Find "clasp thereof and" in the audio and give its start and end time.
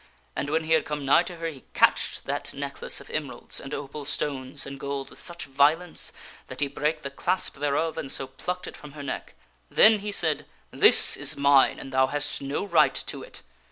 7.11-8.11